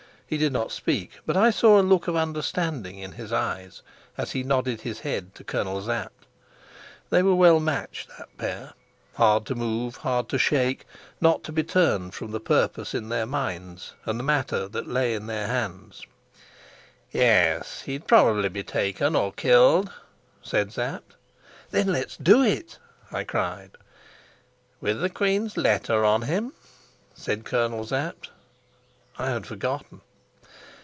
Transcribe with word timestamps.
He 0.31 0.37
did 0.37 0.53
not 0.53 0.71
speak, 0.71 1.19
but 1.25 1.35
I 1.35 1.49
saw 1.49 1.77
a 1.77 1.81
look 1.83 2.07
of 2.07 2.15
understanding 2.15 2.97
in 2.97 3.11
his 3.11 3.33
eyes 3.33 3.81
as 4.17 4.31
he 4.31 4.43
nodded 4.43 4.79
his 4.79 5.01
head 5.01 5.35
to 5.35 5.43
Colonel 5.43 5.81
Sapt. 5.81 6.25
They 7.09 7.21
were 7.21 7.35
well 7.35 7.59
matched, 7.59 8.07
that 8.17 8.29
pair, 8.37 8.71
hard 9.15 9.45
to 9.47 9.55
move, 9.55 9.97
hard 9.97 10.29
to 10.29 10.37
shake, 10.37 10.85
not 11.19 11.43
to 11.43 11.51
be 11.51 11.65
turned 11.65 12.13
from 12.13 12.31
the 12.31 12.39
purpose 12.39 12.93
in 12.93 13.09
their 13.09 13.25
minds 13.25 13.93
and 14.05 14.17
the 14.17 14.23
matter 14.23 14.69
that 14.69 14.87
lay 14.87 15.15
to 15.15 15.19
their 15.19 15.47
hands. 15.47 16.03
"Yes, 17.11 17.81
he'd 17.81 18.07
probably 18.07 18.47
be 18.47 18.63
taken 18.63 19.17
or 19.17 19.33
killed," 19.33 19.91
said 20.41 20.71
Sapt. 20.71 21.13
"Then 21.71 21.87
let's 21.91 22.15
do 22.15 22.41
it!" 22.41 22.77
I 23.11 23.25
cried. 23.25 23.71
"With 24.79 25.01
the 25.01 25.09
queen's 25.09 25.57
letter 25.57 26.05
on 26.05 26.21
him," 26.21 26.53
said 27.13 27.43
Colonel 27.43 27.85
Sapt. 27.85 28.29
I 29.19 29.31
had 29.31 29.45
forgotten. 29.45 29.99